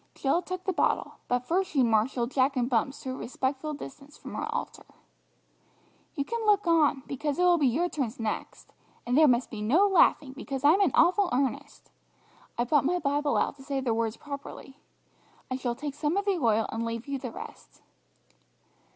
[0.15, 4.17] Jill took the bottle, but first she marshalled Jack and Bumps to a respectful distance
[4.17, 4.87] from her altar.
[6.15, 8.73] "You can look on, because it will be your turns next,
[9.05, 11.91] and there must be no laughing, because I'm in awful earnest.
[12.57, 14.79] I've brought my Bible out to say the words properly.
[15.51, 17.83] I shall take some of the oil, and leave you the rest."